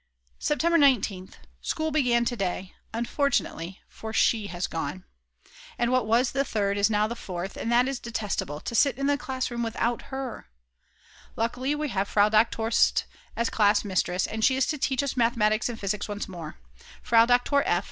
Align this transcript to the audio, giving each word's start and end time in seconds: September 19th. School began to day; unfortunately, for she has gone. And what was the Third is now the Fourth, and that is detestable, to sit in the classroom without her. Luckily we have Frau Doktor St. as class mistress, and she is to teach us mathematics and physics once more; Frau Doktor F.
September 0.39 0.79
19th. 0.79 1.33
School 1.61 1.91
began 1.91 2.25
to 2.25 2.35
day; 2.35 2.73
unfortunately, 2.91 3.81
for 3.87 4.11
she 4.11 4.47
has 4.47 4.65
gone. 4.65 5.03
And 5.77 5.91
what 5.91 6.07
was 6.07 6.31
the 6.31 6.43
Third 6.43 6.75
is 6.75 6.89
now 6.89 7.05
the 7.05 7.15
Fourth, 7.15 7.55
and 7.55 7.71
that 7.71 7.87
is 7.87 7.99
detestable, 7.99 8.61
to 8.61 8.73
sit 8.73 8.97
in 8.97 9.05
the 9.05 9.15
classroom 9.15 9.61
without 9.61 10.09
her. 10.09 10.47
Luckily 11.35 11.75
we 11.75 11.89
have 11.89 12.07
Frau 12.09 12.29
Doktor 12.29 12.71
St. 12.71 13.05
as 13.35 13.51
class 13.51 13.85
mistress, 13.85 14.25
and 14.25 14.43
she 14.43 14.55
is 14.55 14.65
to 14.69 14.79
teach 14.79 15.03
us 15.03 15.15
mathematics 15.15 15.69
and 15.69 15.79
physics 15.79 16.09
once 16.09 16.27
more; 16.27 16.57
Frau 17.03 17.27
Doktor 17.27 17.61
F. 17.63 17.79